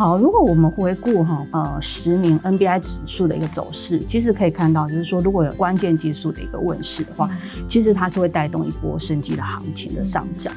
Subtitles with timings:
[0.00, 7.28] 好，如果我们回顾哈呃十年 NBI 指数的一个走势，其实可以看到，就是说如果有关键技术的一个问世的话，
[7.68, 10.54] 其实它是会带动一波升级的行情的上涨。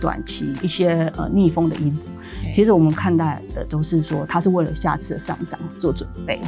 [0.00, 2.12] 短期一些呃逆风的因子，
[2.52, 6.40] 其实我们看待的都是说，它是为了下次的上涨做准备。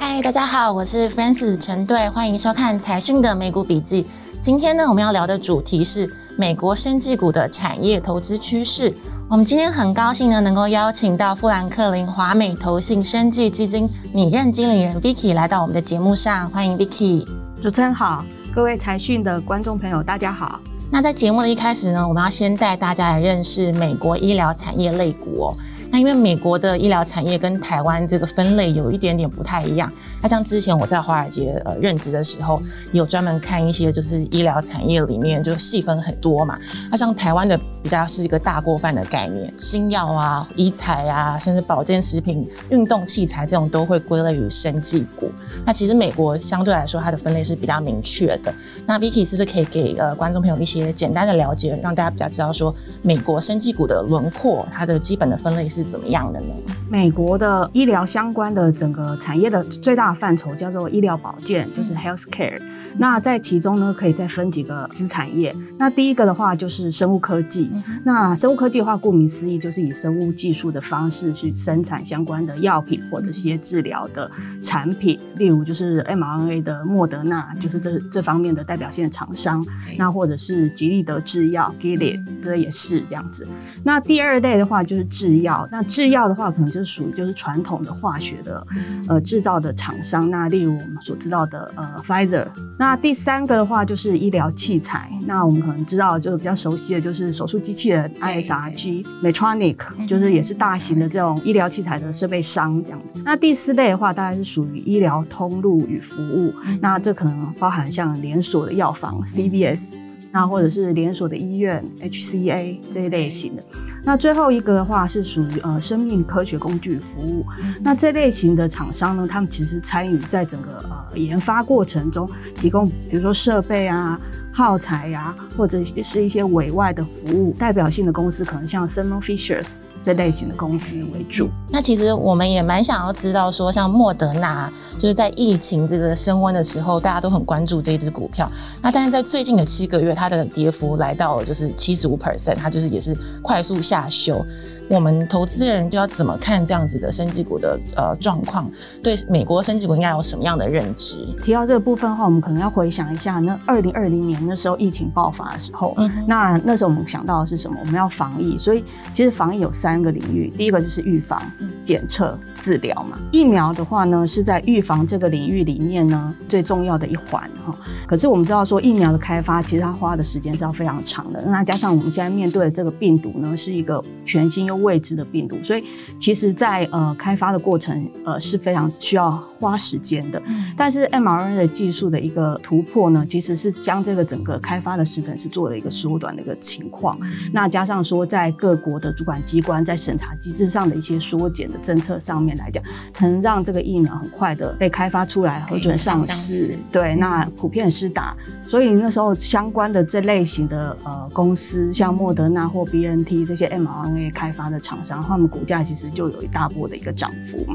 [0.00, 4.04] 嗨，大家好，我是 Francis 陈队，欢迎收看财讯的美股笔记。
[4.44, 6.06] 今天呢，我们要聊的主题是
[6.36, 8.92] 美国生技股的产业投资趋势。
[9.30, 17.26] 我们今天很高兴呢，能够邀请到富兰克林华美投信生技基金拟任经理人 Vicky 来到我们的节目上，欢迎 Vicky。
[17.62, 18.22] 主持人好，
[18.54, 20.60] 各位财讯的观众朋友，大家好。
[20.90, 25.56] 那在节目的一开始呢，我们要先带大家来认识美国医疗产业类股哦。
[25.94, 29.88] 那因为美国的医疗产业跟台湾这个分类有一点点不太一样。
[30.20, 36.58] 那像之前我在华尔街呃任职的时候，有专门看一些就是医疗产业里面就细分很多嘛。
[36.90, 45.30] 那像台湾的比较是一个大锅饭的概念，新药啊、医材啊，甚至保健食品、运动器材这种都会归类于生技股。
[45.64, 48.52] 那其实美国相对来说它的分类是比较明确的。
[48.84, 56.48] 那 Vicky 是不是可以给呃观众朋友一些简单的了解，让大家比较知道说美国生技股的轮廓，它的基本的分类是怎么样的呢？
[56.90, 62.60] 美国的医疗相关的整个产业的最大范畴叫做医疗保健，就是 health care。
[62.96, 65.52] 那在其中呢，可以再分几个子产业。
[65.78, 67.68] 那第一个的话就是生物科技。
[68.04, 74.30] 那生物科技的话，顾名思义，就是以生物技术的方式去生产相关的药品或者一些治疗的
[74.62, 75.18] 产品。
[75.36, 79.64] 例如就是 mRNA 的莫德纳，就是这这方面的代表性的厂商。
[79.96, 83.48] 那或者是吉利德制药 Gilead，这也是这样子。
[83.82, 85.66] 那第二类的话就是制药。
[85.76, 88.64] 那制药的话，可能就是属于就是传统的化学的
[89.08, 90.30] 呃制造的厂商。
[90.30, 92.46] 那例如我们所知道的呃 Pfizer。
[92.78, 95.10] 那第三个的话就是医疗器材。
[95.26, 103.20] 那我们可能知道就是比较熟悉的就是手术机器人 ISRG、Medtronic，就是也是大型的这种医疗器材的设备商这样子。
[103.24, 106.54] 那第四类的话，大概是属于医疗通路与服务。
[106.80, 109.94] 那这可能包含像连锁的药房 CVS，
[110.30, 113.62] 那或者是连锁的医院 HCA 这一类型的。
[114.04, 117.44] 那最后一个的话是属于呃生命科学工具服务，
[117.80, 124.20] 那这类型的厂商呢，他们其实参与在整个呃研发过程中，提供比如说设备啊、
[124.54, 127.52] 耗材呀，或者是一些委外的服务。
[127.58, 129.66] 代表性的公司可能像 s e m o n Fishers。
[130.04, 131.48] 这类型的公司为主。
[131.70, 138.46] 那其实我们也蛮想要知道，说像莫德纳，就是在疫情这个升温的时候，大家都很关注这支股票。
[138.82, 144.44] 那但是在最近的七个月，它的跌幅来到了就是七十五 percent，它就是也是快速下修。
[144.88, 148.70] 我们投资人就要怎么看这样子的生技股的呃状况？
[149.02, 151.26] 对美国生技股应该有什么样的认知？
[151.42, 157.76] 提到这个部分的话，我们可能要回想一下，那二零二零年那时候疫情爆发的时候，嗯那那时候我们想到的是什么？
[157.80, 161.40] 我们要防疫，所以其实防疫有三个领域，第一个就是预防、
[161.82, 163.18] 检测、治疗嘛。
[163.32, 167.74] 疫苗的话呢，是在预防这个领域里面呢最重要的一环哈。
[168.06, 171.42] 可是我们知道说疫苗的开发，其实它花的时间是要非常长的。
[171.46, 175.84] 那加上我们现在面对的这个病毒呢，是一个全新又未知的病毒，所以
[176.18, 180.42] 其实，在呃开发的过程，呃是非常需要花时间的。
[180.76, 187.18] 但是 mRNA 的技术的一个突破呢，其实是将这个整个开发的时程是做了一个缩短的一个情况。
[187.52, 192.82] 那加上说，在各国的主管机关在审查机制上的一些缩减的政策上面来讲，
[193.20, 196.76] 能让这个疫苗很快的被开发出来，核准上市。
[196.90, 198.36] 对，那普遍施打，
[198.66, 205.04] 所以那时候相关的这类型的呃公司，像莫德纳或 BNT 这些 mRNA 开发的厂。
[205.04, 207.74] 商他们股价其实就有一大波的一个涨幅嘛。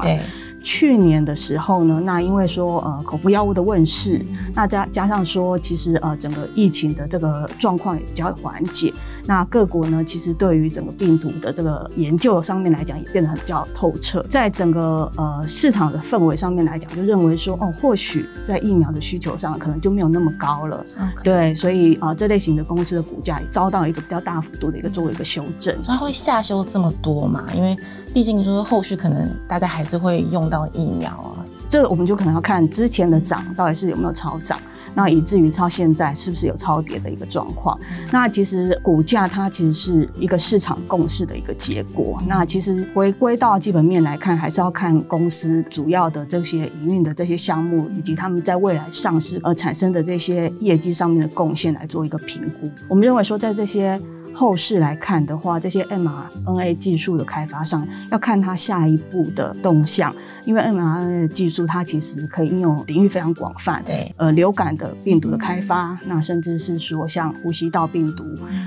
[0.62, 4.20] 去年的时候呢，那因为说呃口服药物的问世，
[4.54, 8.92] 那加加上说其实呃整个疫情的这个状况也比较缓解，
[9.26, 20.84] 那各国呢其实对于整个病毒的这个研究上面来讲也变得比较透彻，在整个呃市场的氛围上面来讲，就认为说哦或许在疫苗的需求上可能就没有那么高了。
[21.22, 25.74] 对，所以啊这类型的公司的股价也遭到一个比较大幅度的一个作为一个修正。
[25.84, 27.20] 它会下修这么多？
[27.30, 27.76] 嘛，因为
[28.12, 34.58] 毕竟说后续可能大家还是会用到疫苗啊，这我们就可能要看之前的涨到底是有没有超涨，
[34.94, 37.78] 那以至于到现在是不是有超跌的一个状况。
[38.10, 42.20] 那其实股价它其实是一个市场共识的一个结果。
[42.26, 52.68] 那其实回归到基本面来看，还是要看公司主要的这些营运的这些项目，以及他们在未来上市而产生的这些业绩上面的贡献来做一个评估。
[52.88, 54.00] 我们认为说，在这些
[54.32, 68.24] 后市来看的话，这些 mRNA 技术的开发上，要看它下一步的动向，因为 mRNA 的技术它其实可以应用领域非常广泛，对，呃，流感的病毒的开发，那甚至是说像呼吸道病毒，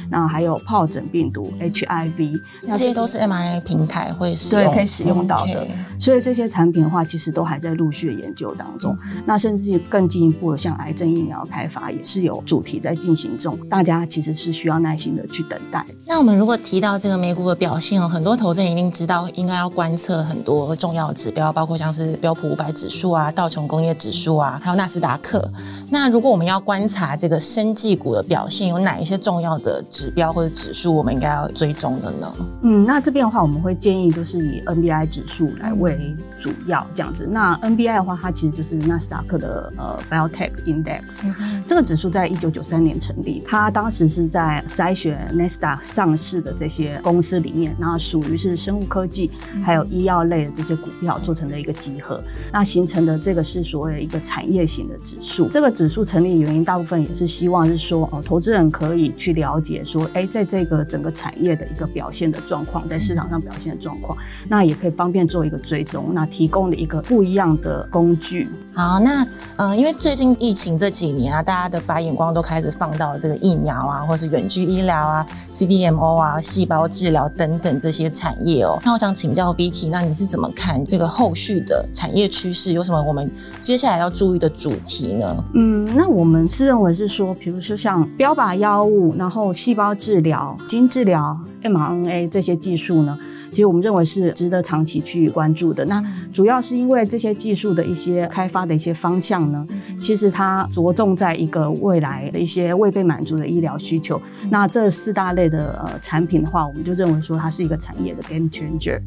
[0.09, 5.67] 那还有疱疹病毒 HIV，那这些都是 mRNA 平台会使用，对，可以使用到的。
[5.99, 8.97] 所以这些产品的话，其实都还在陆续的研究当中。
[9.25, 13.57] 那甚至更进一步的，像癌症疫苗开发，也是有主题在进行中。
[13.69, 15.85] 大家其实是需要耐心的去等待。
[16.05, 25.47] 那我们如果提到这个美股的表现哦，很多投资人一定知道，应该要观测很多重要指标，包括像是标普五百指数啊、道琼工业指数啊，还有纳斯达克。
[25.91, 32.35] 那如果我们要观察这个生技股的表现，有哪一些重要的指标或者指数，我们应该要追踪的呢？
[32.63, 37.27] 嗯，那这边的话，我们会建议就是以 NBI 指数来为主要这样子。
[37.31, 41.31] 那 NBI 的话，它其实就是纳斯达克的呃 Biotech Index，
[41.65, 49.29] 这个指数在一九九三年成立，它当时是在筛选 n a s d a q 上市的这些公司里面，那属于是生物科技
[49.63, 52.23] 还有医药类的这些股票做成的一个集合，
[52.53, 55.47] 那形成的这个是所谓一个产业型的指数。
[55.49, 64.17] 这个指数成立原因，大部分也是希望是说哦，投资人可以去了解说，哎，在这个整个产业的一个表现的状况，在市场上表现的状况，
[64.47, 68.47] 那也可以方便做一个追踪，那提供了一个不一样的工具。
[68.75, 69.25] 好，那
[69.57, 78.79] 嗯，因为最近疫情这几年啊，大家的把眼光都开始放到这个疫苗啊，或是远距医疗啊、CDMO 啊、细胞治疗等等这些产业哦。
[78.83, 82.73] 那我想请教 B T，那你是怎么看这个后续的产业趋势？
[82.73, 83.29] 有什么我们
[83.61, 85.43] 接下来要注意的主题呢？
[85.53, 93.17] 嗯，那我们是认为是说，比如说像标靶药物，然后细胞治疗、基因治疗、mRNA 这些技术呢？
[93.49, 95.85] 其实我们认为是值得长期去关注的。
[95.85, 99.67] 那主要是因为这些技术的一些开发的一些方向呢，
[99.99, 104.19] 其实它着重在一个未来的一些未被满足的医疗需求。
[104.49, 108.99] 那这四大类的呃产品的话，我们就认为说它是一个产业的 game changer。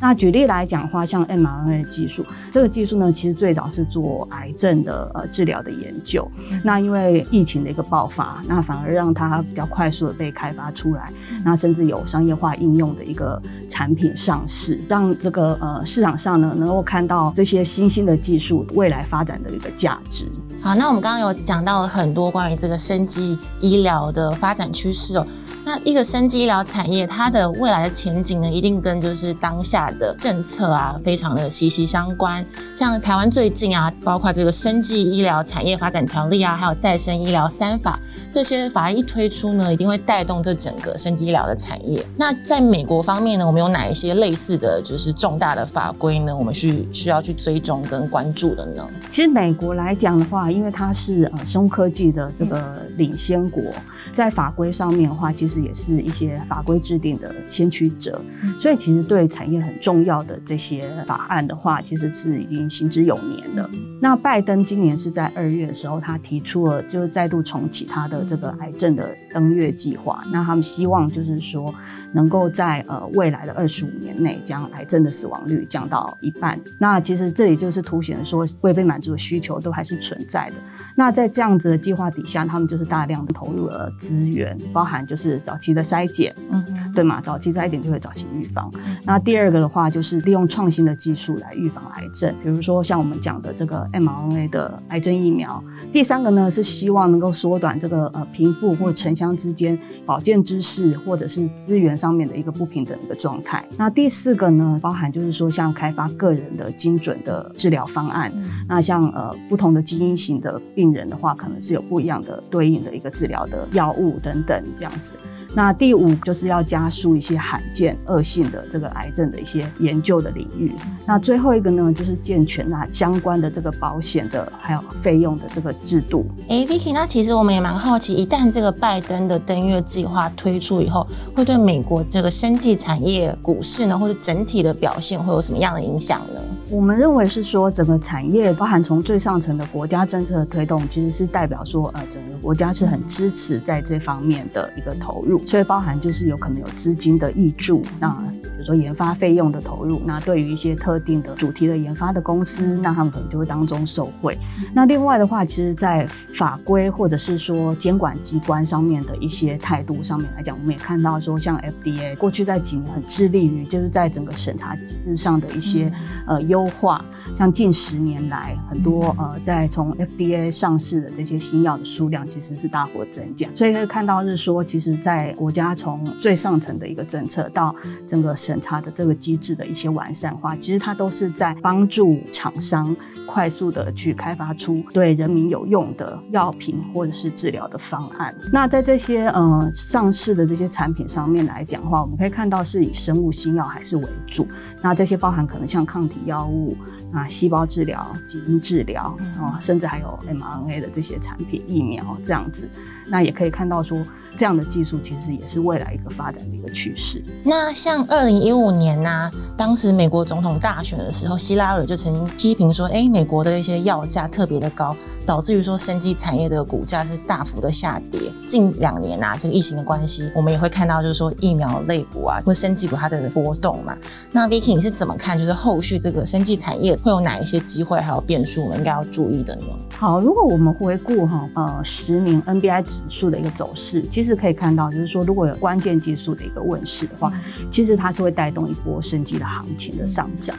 [0.00, 6.28] 那举例来讲的话，像 mRNA 技术，这个技术呢，其实最早是做癌症的呃治疗的研究。
[6.64, 11.12] 那因为疫情的一个爆发，那反而让它比较快速的被开发出来，
[11.44, 13.92] 那甚至有商业化应用的一个产。
[13.92, 20.26] 品上市，让这个呃市场上呢能够看到这些新兴的技术未来发展的一个价值。
[20.62, 25.26] 好，那我们刚刚有讲到了很多关于这个生技医疗的发展趋势哦。
[25.62, 32.42] 那一个生技医疗产业，它的未来的前景呢，一定跟就是当下的政策啊，非常的息息相关。
[32.74, 38.00] 像台湾最近啊，包括这个生技医疗产业发展条例啊，还有再生医疗三法。
[38.32, 42.02] 这些法案一推出呢，一定会带动这整个生技医疗的产业。
[42.16, 46.34] 那在美国方面呢，我们有哪一些类似的就是重大的法规呢？
[46.34, 48.88] 我们需需要去追踪跟关注的呢？
[49.10, 53.62] 其实美国来讲的话，因为它是呃生物科技的这个领先国，
[54.10, 58.18] 在法规上面的话，其实也是一些法规制定的先驱者，
[58.58, 63.68] 所以其实对产业很重要的这些法案的话，其实是已经行之有年的。
[64.00, 68.21] 那拜登今年是在二月的时候，他提出了就是再度重启他的。
[68.24, 71.74] 这个癌症的登月计划，那他们希望就是说，
[72.12, 76.60] 能够在呃未来的二十五年内，将癌症的死亡率降到一半。
[76.78, 80.54] 那其实这里就是凸显说，未被满足的需求都还是存在的。
[80.94, 86.64] 那在这样子的计划底下，他们就是大量的投入了资源，包含就是早期的筛检，嗯，
[86.94, 87.20] 对嘛？
[87.20, 88.70] 早期筛检就会早期预防。
[89.04, 95.62] 那第二个的话，就是利用创新的技术来预防癌症，比如说像我们讲的这个 mRNA 的癌症疫苗。
[95.92, 98.11] 第三个呢，是希望能够缩短这个。
[98.12, 103.66] 呃，贫富或城乡之间保健知识或者是资源上面的一个不平等的状态。
[103.76, 108.32] 那第四个呢，包含就是说像开发个人的精准的治疗方案。
[108.68, 115.12] 那像呃不同的基因型的病人的话，可能是有不一样的对应的一个治疗的药物等等这样子。
[115.54, 120.72] 那第五就是要加速一些罕见恶性的这个癌症的一些研究的领域。
[121.06, 126.26] 那最后一个呢，就是健全那相关的这个保险的还有费用的这个制度。
[126.48, 136.40] 哎，Vicky，那其实我们也蛮好奇，一旦这个拜登的登月计划推出以后，会对美国这个生技产业股市呢，或者整体的表现会有什么样的影响呢？
[136.72, 145.44] 我们认为是说，整个产业包含从最上层的国家政策的推动，其实是代表说，呃，整个国家是很支持在这方面的一个投入。
[145.44, 148.18] 所以包含就是有可能有资金的益助，那
[148.62, 154.38] 如说研发费用的投入，那对于一些特定的主题的研发的公司，那他们可能就会当中受惠。
[154.72, 165.92] 那另外的话，其实，在法规或者是说监管机关上面的一些态度上面来讲，我们也看到说，像 FDA 过去在几年很致力于就是在整个审查机制上的一些
[166.26, 167.04] 呃优化，
[167.36, 177.74] 像近十年来很多呃在从 FDA 上市的这些新药的数量其实是大幅增加，所以可以看到是说，其实，在国家从最上层的一个政策到
[178.06, 182.94] 整个审审查的这个机制的一些完善化，其实它都是在帮助厂商
[183.24, 188.34] 快速的去开发出对人民有用的药品或者是治疗的方案。
[188.52, 194.46] 那在这些呃上市的这些产品上面来讲的话，我们可以看到是以生物新药还是为主。
[194.82, 196.76] 那这些包含可能像抗体药物
[197.10, 202.68] 啊、细胞治疗、基因治疗啊，甚至还有 mRNA 的这些产品、疫苗这样子。
[203.08, 203.98] 那也可以看到说，
[204.36, 207.22] 这样的技术其实也是未来一个发展的一个趋势。
[207.44, 218.20] 那像二零一五年呐，当时美国总统大选的时候，希拉里就曾经批评说，哎，美国的一些药价特别的高，导致于说生技产业的股价是大幅的下跌。
[218.46, 223.96] 近两年啊，这个疫情的关系，我们也会看到就是说疫苗类股啊，或生技股它的波动嘛。
[224.32, 225.38] 那 Vicky 你是怎么看？
[225.38, 229.66] 就是后续这个生技产业会有哪一些机会还有变数，我们应该要注意的呢？
[229.96, 237.32] 好，如果我们回顾哈呃十年 NBI 指数的一个走势，其实可以看到，就是说如果有关键技术的一个问世的话，
[237.70, 240.56] 其实它是会带动一波升级的行情的上涨。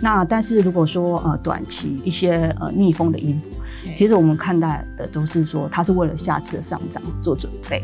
[0.00, 3.54] 那但是如果说呃短期一些呃逆风的因子，
[3.96, 7.82] 其实我们看待的都是说它是为了下次的上涨做准备，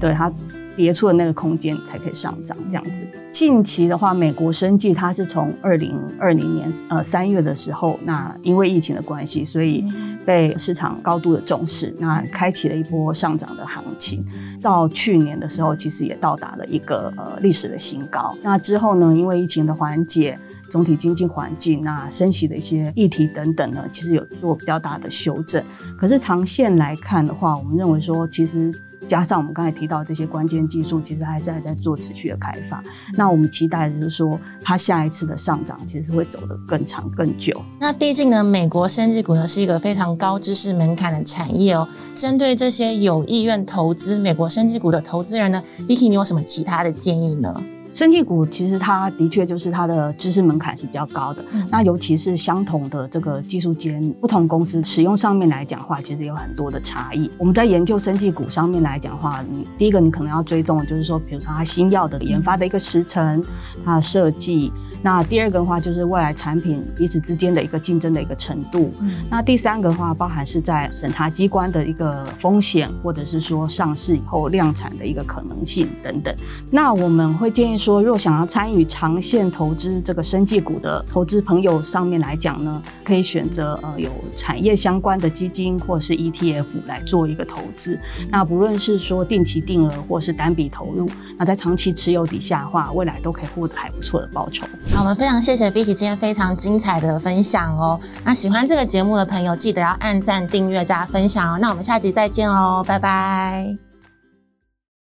[0.00, 0.30] 对它。
[0.76, 3.02] 跌出的那个空间才可以上涨，这样子。
[3.30, 9.84] 近期的话，美国生计它是从二零二零年呃三月的时候，那因为疫情的关系，所以
[10.24, 14.24] 被市场高度的重视，那开启了一波上涨的行情。
[14.60, 18.36] 到去年的时候，其实也到达了一个呃历史的新高。
[18.42, 20.38] 那之后呢，因为疫情的缓解，
[20.70, 25.62] 总体经济环境，那升息的一些议题等等呢，其实有做比较大的修正。
[25.98, 28.72] 可是长线来看的话，我们认为说其实。
[29.10, 32.80] 加上我们刚才提到这些关键技术，其实还是还在做持续的开发。
[33.14, 37.60] 那我们期待的就是说，它下一次的上涨其实会走得更长更久。
[37.80, 41.88] 那毕竟呢，美国生技股呢是一个非常高知识门槛的产业哦。
[42.14, 47.52] 针对这些有意愿投资美国生技股的投资人呢，Vicky，你有什么其他的建议呢？
[47.92, 57.30] 生技股其实它的确就是它的知识门槛是比较高的，那尤其是相同的这个技术间，不同公司使用上面来讲话，其实有很多的差异。
[57.36, 63.42] 我们在研究生技股上面来讲话，你第一个你可能要追踪的就是说，比如说它新药的研发的一个时程，
[63.84, 64.72] 它的设计。
[65.02, 68.92] 那第二个的话，就是未来产品彼此之间的一个竞争的一个程度。
[69.30, 76.34] 那第三个的话，包含是在审查机关的一个风险，或者是说上市以后量产的一个可能性等等。
[76.70, 87.98] 那我们会建议说，若想要参与长线投资这个生技股的投资朋友上面来讲呢，可以选择呃有产业相关的基金或者是 ETF 来做一个投资。
[88.30, 94.66] 那不论是说定期定额或是单笔投入，那在长期持有底下的话，未来都可以获得还不错的报酬。
[94.92, 97.98] 好，我们非常谢谢 Vicky 今天非常精彩的分享哦。
[98.24, 101.58] 那喜欢这个节目的朋友，记得要按赞、订阅、加分享哦。
[101.60, 103.89] 那我们下集再见哦，拜拜。